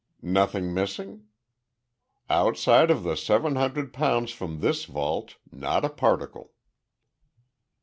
[0.23, 1.27] "Nothing missing?"
[2.27, 6.53] "Outside of the seven hundred pounds from this vault, not a particle."